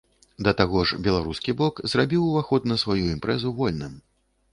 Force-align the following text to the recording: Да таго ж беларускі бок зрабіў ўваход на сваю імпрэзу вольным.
Да 0.45 0.51
таго 0.59 0.79
ж 0.91 0.95
беларускі 1.07 1.53
бок 1.59 1.81
зрабіў 1.93 2.23
ўваход 2.29 2.65
на 2.71 2.79
сваю 2.85 3.05
імпрэзу 3.13 3.53
вольным. 3.61 3.93